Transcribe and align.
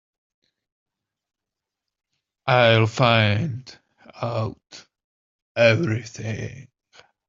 I'll 2.47 2.87
find 2.87 3.77
out 4.19 4.87
everything. 5.55 6.69